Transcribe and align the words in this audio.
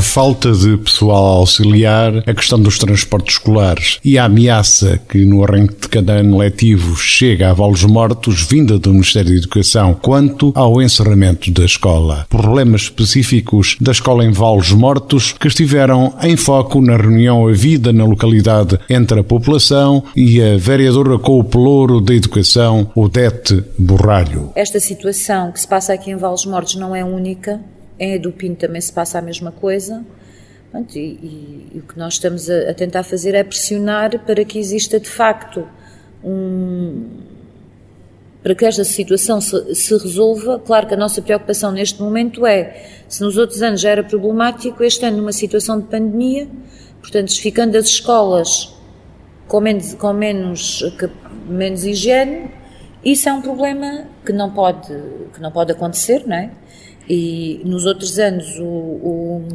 falta 0.00 0.52
de 0.52 0.76
pessoal 0.76 1.38
auxiliar, 1.38 2.22
a 2.26 2.34
questão 2.34 2.60
dos 2.60 2.78
transportes 2.78 3.34
escolares 3.34 3.98
e 4.04 4.18
a 4.18 4.24
ameaça 4.24 5.00
que 5.08 5.24
no 5.24 5.44
arranque 5.44 5.74
de 5.82 5.88
cada 5.88 6.14
ano 6.14 6.38
letivo 6.38 6.96
chega 6.96 7.50
a 7.50 7.52
volos 7.52 7.84
mortos 7.84 8.42
vinda 8.42 8.78
do 8.78 8.92
Ministério 8.92 9.30
da 9.30 9.36
Educação 9.36 9.94
quanto 9.94 10.52
ao 10.54 10.80
encerramento 10.80 11.50
da 11.50 11.64
escola. 11.64 12.26
Problemas 12.28 12.82
específicos 12.82 13.76
da 13.80 13.92
escola 13.92 14.24
em 14.24 14.30
volos 14.30 14.72
mortos 14.72 15.32
que 15.32 15.48
estiveram 15.48 16.14
em 16.22 16.36
foco 16.36 16.80
na 16.80 16.96
reunião 16.96 17.46
a 17.46 17.52
vida 17.52 17.92
na 17.92 18.04
localidade 18.04 18.78
entre 18.88 19.20
a 19.20 19.24
população 19.24 20.02
e 20.14 20.42
a 20.42 20.56
vereadora 20.56 21.18
com 21.18 21.38
o 21.38 21.44
pelouro 21.44 22.00
da 22.00 22.14
educação, 22.14 22.90
Odete 22.94 23.64
Borralho. 23.78 24.50
Esta 24.54 24.80
situação 24.80 25.52
que 25.52 25.60
se 25.60 25.68
passa 25.68 25.92
aqui 25.92 26.10
em 26.10 26.16
Vales 26.16 26.44
Mortos 26.44 26.74
não 26.76 26.94
é 26.94 27.04
única. 27.04 27.60
Em 27.98 28.14
Edupim 28.14 28.54
também 28.54 28.80
se 28.80 28.92
passa 28.92 29.18
a 29.18 29.22
mesma 29.22 29.50
coisa. 29.50 30.04
e, 30.94 30.98
e, 30.98 31.72
e, 31.74 31.78
o 31.78 31.82
que 31.82 31.98
nós 31.98 32.14
estamos 32.14 32.50
a, 32.50 32.70
a, 32.70 32.74
tentar 32.74 33.02
fazer 33.02 33.34
é 33.34 33.42
pressionar 33.42 34.18
para 34.24 34.44
que 34.44 34.58
exista 34.58 35.00
de 35.00 35.08
facto 35.08 35.66
um. 36.22 37.08
para 38.42 38.54
que 38.54 38.64
esta 38.64 38.84
situação 38.84 39.40
se, 39.40 39.74
se, 39.74 39.96
resolva. 39.96 40.58
Claro 40.58 40.86
que 40.86 40.94
a 40.94 40.96
nossa 40.96 41.22
preocupação 41.22 41.72
neste 41.72 42.00
momento 42.02 42.46
é, 42.46 42.84
se 43.08 43.22
nos 43.22 43.36
outros 43.36 43.62
anos 43.62 43.80
já 43.80 43.90
era 43.90 44.04
problemático, 44.04 44.84
este 44.84 45.04
ano 45.04 45.18
numa 45.18 45.32
situação 45.32 45.80
de 45.80 45.86
pandemia, 45.86 46.48
portanto, 47.00 47.32
ficando 47.40 47.76
as 47.76 47.86
escolas 47.86 48.76
com 49.48 49.60
menos, 49.60 49.94
com 49.94 50.12
menos, 50.12 50.82
menos 51.48 51.84
higiene, 51.84 52.50
isso 53.04 53.28
é 53.28 53.32
um 53.32 53.40
problema 53.40 54.04
que 54.24 54.32
não 54.32 54.50
pode, 54.50 54.92
que 55.32 55.40
não 55.40 55.52
pode 55.52 55.70
acontecer, 55.70 56.24
não 56.26 56.36
é? 56.36 56.50
E 57.08 57.60
nos 57.64 57.86
outros 57.86 58.18
anos 58.18 58.58
o, 58.58 58.64
o, 58.64 59.48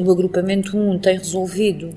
o 0.00 0.10
agrupamento 0.10 0.76
1 0.76 0.98
tem 0.98 1.16
resolvido 1.16 1.94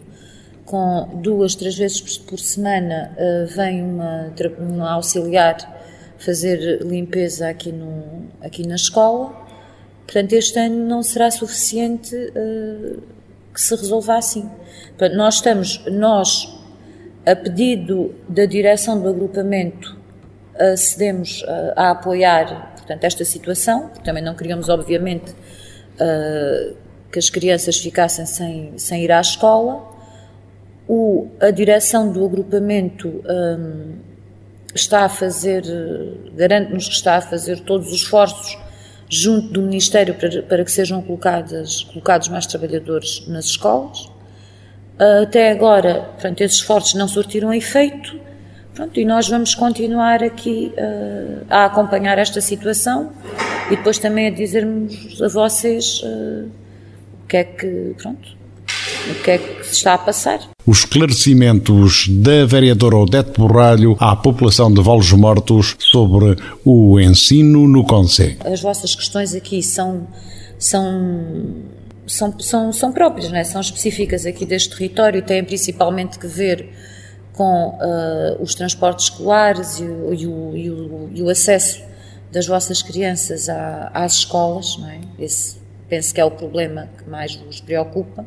com 0.66 1.20
duas, 1.22 1.54
três 1.54 1.76
vezes 1.78 2.18
por 2.18 2.40
semana 2.40 3.12
uh, 3.14 3.48
vem 3.56 3.84
uma, 3.84 4.34
uma 4.58 4.92
auxiliar 4.94 5.58
fazer 6.18 6.82
limpeza 6.82 7.50
aqui, 7.50 7.72
no, 7.72 8.24
aqui 8.42 8.66
na 8.66 8.76
escola. 8.76 9.46
Portanto, 10.06 10.34
este 10.34 10.58
ano 10.60 10.88
não 10.88 11.04
será 11.04 11.30
suficiente 11.30 12.16
uh, 12.16 13.02
que 13.54 13.62
se 13.62 13.76
resolva 13.76 14.18
assim. 14.18 14.50
Portanto, 14.90 15.16
nós 15.16 15.36
estamos, 15.36 15.84
nós, 15.92 16.58
a 17.26 17.36
pedido 17.36 18.16
da 18.28 18.46
direção 18.46 19.00
do 19.00 19.10
agrupamento, 19.10 19.96
acedemos 20.58 21.42
uh, 21.44 21.74
a 21.76 21.92
apoiar 21.92 22.75
portanto, 22.86 23.04
esta 23.04 23.26
situação, 23.26 23.90
também 24.04 24.24
não 24.24 24.36
queríamos, 24.36 24.70
obviamente, 24.70 25.32
uh, 25.32 26.76
que 27.12 27.18
as 27.18 27.30
crianças 27.30 27.78
ficassem 27.78 28.26
sem, 28.26 28.78
sem 28.78 29.04
ir 29.04 29.12
à 29.12 29.20
escola. 29.20 29.92
O, 30.88 31.30
a 31.42 31.50
direção 31.50 32.12
do 32.12 32.24
agrupamento 32.24 33.08
um, 33.08 33.96
está 34.76 35.06
a 35.06 35.10
fazer, 35.10 35.64
garante-nos 36.36 36.88
que 36.88 36.94
está 36.94 37.16
a 37.16 37.22
fazer 37.22 37.62
todos 37.62 37.88
os 37.88 38.02
esforços 38.02 38.58
junto 39.10 39.48
do 39.48 39.62
Ministério 39.62 40.14
para, 40.14 40.44
para 40.44 40.64
que 40.64 40.72
sejam 40.72 41.02
colocadas, 41.02 41.84
colocados 41.86 42.28
mais 42.28 42.46
trabalhadores 42.46 43.26
nas 43.28 43.46
escolas. 43.46 44.10
Até 45.24 45.52
agora, 45.52 46.02
portanto, 46.14 46.42
esses 46.42 46.58
esforços 46.58 46.94
não 46.94 47.08
surtiram 47.08 47.54
efeito 47.54 48.20
Pronto, 48.76 49.00
e 49.00 49.06
nós 49.06 49.30
vamos 49.30 49.56
continuar 49.56 50.22
aqui 50.22 50.74
uh, 50.78 51.46
a 51.50 51.66
acompanhar 51.66 52.18
esta 52.18 52.42
situação 52.42 53.10
e 53.72 53.78
depois 53.78 53.98
também 53.98 54.28
a 54.28 54.30
dizermos 54.30 55.22
a 55.22 55.30
vocês 55.30 56.02
uh, 56.04 56.46
o 57.24 57.28
que 57.28 57.38
é 57.38 57.44
que, 57.46 57.96
pronto, 57.98 58.28
o 59.10 59.24
que 59.24 59.32
é 59.32 59.38
que 59.38 59.66
se 59.66 59.76
está 59.76 59.94
a 59.94 59.98
passar. 59.98 60.42
Os 60.68 60.80
esclarecimentos 60.80 62.10
da 62.10 62.46
vereadora 62.46 62.98
Odete 62.98 63.40
Borralho 63.40 63.96
à 63.98 64.14
população 64.14 64.74
de 64.74 64.82
Volos 64.82 65.10
Mortos 65.14 65.78
sobre 65.80 66.36
o 66.66 67.00
ensino 67.00 67.70
no 67.70 67.86
Conselho. 67.86 68.38
As 68.44 68.62
vossas 68.62 68.94
questões 68.94 69.34
aqui 69.34 69.64
são, 69.64 70.06
são 70.60 71.64
são, 72.08 72.40
são, 72.40 72.72
são 72.72 72.92
próprias, 72.92 73.32
não 73.32 73.38
é? 73.38 73.44
são 73.44 73.60
específicas 73.60 74.26
aqui 74.26 74.46
deste 74.46 74.70
território, 74.76 75.22
têm 75.24 75.44
principalmente 75.44 76.20
que 76.20 76.28
ver 76.28 76.70
com 77.36 77.70
uh, 77.70 78.42
os 78.42 78.56
transportes 78.56 79.06
escolares 79.06 79.80
e 79.80 79.84
e, 79.84 79.88
o, 79.88 80.56
e, 80.56 80.70
o, 80.70 81.10
e 81.14 81.22
o, 81.22 81.30
acesso 81.30 81.84
das 82.32 82.48
vossas 82.48 82.82
crianças 82.82 83.50
à, 83.50 83.92
às 83.94 84.14
escolas, 84.14 84.78
não 84.78 84.90
é? 84.90 85.02
Esse 85.20 85.58
penso 85.90 86.14
que 86.14 86.22
é 86.22 86.26
o 86.26 86.32
problema 86.32 86.90
que 86.98 87.10
mais 87.10 87.36
vos 87.36 87.60
preocupa. 87.60 88.26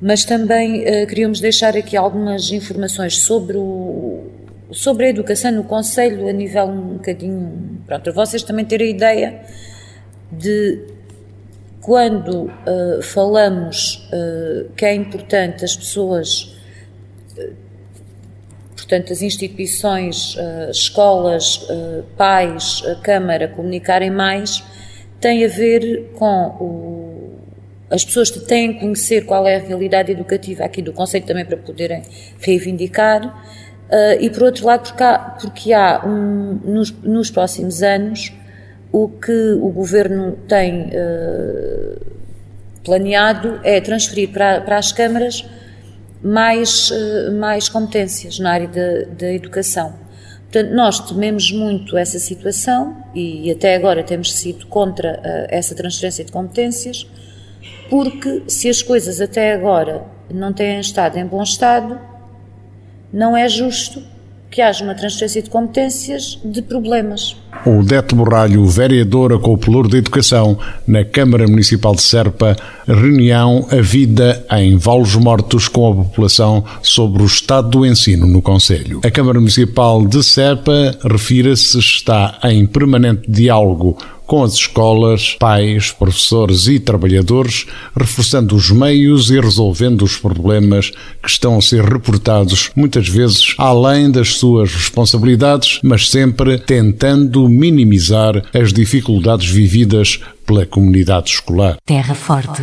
Mas 0.00 0.24
também 0.24 0.82
uh, 0.82 1.06
queríamos 1.06 1.40
deixar 1.40 1.76
aqui 1.76 1.96
algumas 1.96 2.50
informações 2.50 3.18
sobre, 3.18 3.56
o, 3.56 4.26
sobre 4.72 5.06
a 5.06 5.08
educação 5.10 5.52
no 5.52 5.64
Conselho 5.64 6.28
a 6.28 6.32
nível 6.32 6.64
um 6.64 6.94
bocadinho. 6.94 7.80
Pronto, 7.86 8.12
vocês 8.12 8.42
também 8.42 8.64
terem 8.64 8.88
a 8.88 8.90
ideia 8.90 9.40
de 10.32 10.84
quando 11.80 12.42
uh, 12.42 13.02
falamos 13.02 14.08
uh, 14.12 14.68
que 14.76 14.84
é 14.84 14.94
importante 14.94 15.64
as 15.64 15.76
pessoas 15.76 16.58
portanto, 18.78 19.12
as 19.12 19.22
instituições, 19.22 20.36
uh, 20.36 20.70
escolas, 20.70 21.56
uh, 21.68 22.04
pais, 22.16 22.82
a 22.86 22.94
Câmara 22.94 23.48
comunicarem 23.48 24.10
mais, 24.10 24.62
tem 25.20 25.44
a 25.44 25.48
ver 25.48 26.12
com 26.14 26.46
o, 26.60 27.40
as 27.90 28.04
pessoas 28.04 28.30
que 28.30 28.38
têm 28.38 28.74
que 28.74 28.80
conhecer 28.80 29.26
qual 29.26 29.48
é 29.48 29.56
a 29.56 29.58
realidade 29.58 30.12
educativa 30.12 30.64
aqui 30.64 30.80
do 30.80 30.92
Conselho 30.92 31.26
também 31.26 31.44
para 31.44 31.56
poderem 31.56 32.02
reivindicar, 32.40 33.26
uh, 33.26 34.20
e 34.20 34.30
por 34.30 34.44
outro 34.44 34.64
lado 34.64 34.88
porque 34.88 35.02
há, 35.02 35.18
porque 35.18 35.72
há 35.72 36.06
um, 36.06 36.60
nos, 36.64 36.92
nos, 37.02 37.30
próximos 37.32 37.82
anos 37.82 38.32
o 38.92 39.08
que 39.08 39.52
o 39.60 39.70
Governo 39.70 40.38
tem 40.48 40.90
planeado 42.82 43.60
é 43.62 43.82
transferir 43.82 44.30
para, 44.30 44.62
para 44.62 44.78
as 44.78 44.92
câmaras 44.92 45.44
mais, 46.22 46.90
eh, 46.90 47.30
mais 47.30 47.68
competências 47.68 48.38
na 48.38 48.52
área 48.52 48.68
da, 48.68 49.04
da 49.14 49.32
educação. 49.32 49.94
Portanto, 50.50 50.74
nós 50.74 50.98
tememos 51.00 51.52
muito 51.52 51.96
essa 51.96 52.18
situação 52.18 52.96
e 53.14 53.50
até 53.50 53.74
agora 53.74 54.02
temos 54.02 54.32
sido 54.32 54.66
contra 54.66 55.18
uh, 55.18 55.46
essa 55.50 55.74
transferência 55.74 56.24
de 56.24 56.32
competências, 56.32 57.06
porque 57.90 58.44
se 58.48 58.66
as 58.68 58.80
coisas 58.80 59.20
até 59.20 59.52
agora 59.52 60.06
não 60.32 60.50
têm 60.50 60.80
estado 60.80 61.18
em 61.18 61.26
bom 61.26 61.42
estado, 61.42 62.00
não 63.12 63.36
é 63.36 63.46
justo 63.46 64.02
que 64.50 64.62
haja 64.62 64.84
uma 64.84 64.94
transferência 64.94 65.42
de 65.42 65.50
competências 65.50 66.38
de 66.44 66.62
problemas. 66.62 67.36
O 67.66 67.82
Deto 67.82 68.14
Borralho, 68.14 68.64
vereadora 68.66 69.38
com 69.38 69.52
o 69.52 69.58
Pelour 69.58 69.88
da 69.88 69.98
Educação, 69.98 70.58
na 70.86 71.04
Câmara 71.04 71.46
Municipal 71.46 71.94
de 71.94 72.02
Serpa, 72.02 72.56
reunião 72.86 73.66
A 73.70 73.80
Vida 73.82 74.44
em 74.52 74.76
Valos 74.76 75.16
Mortos 75.16 75.68
com 75.68 75.90
a 75.90 75.94
população 75.94 76.64
sobre 76.82 77.22
o 77.22 77.26
estado 77.26 77.68
do 77.68 77.86
ensino 77.86 78.26
no 78.26 78.40
Conselho. 78.40 79.00
A 79.04 79.10
Câmara 79.10 79.38
Municipal 79.38 80.06
de 80.06 80.22
Serpa, 80.22 80.96
refira-se, 81.04 81.78
está 81.78 82.38
em 82.44 82.66
permanente 82.66 83.30
diálogo 83.30 83.98
com 84.28 84.44
as 84.44 84.52
escolas, 84.52 85.36
pais, 85.40 85.90
professores 85.90 86.66
e 86.66 86.78
trabalhadores, 86.78 87.66
reforçando 87.96 88.54
os 88.54 88.70
meios 88.70 89.30
e 89.30 89.40
resolvendo 89.40 90.02
os 90.02 90.18
problemas 90.18 90.92
que 91.22 91.30
estão 91.30 91.56
a 91.56 91.62
ser 91.62 91.82
reportados, 91.82 92.70
muitas 92.76 93.08
vezes 93.08 93.54
além 93.56 94.10
das 94.10 94.36
suas 94.36 94.72
responsabilidades, 94.72 95.80
mas 95.82 96.10
sempre 96.10 96.58
tentando 96.58 97.48
minimizar 97.48 98.44
as 98.54 98.70
dificuldades 98.70 99.48
vividas 99.48 100.20
pela 100.46 100.66
comunidade 100.66 101.30
escolar. 101.30 101.78
Terra 101.86 102.14
Forte. 102.14 102.62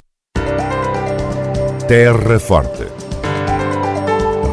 Terra 1.89 2.39
Forte 2.41 2.96